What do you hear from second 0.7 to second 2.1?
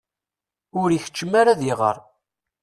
Ur ikeččem ara ad iɣer.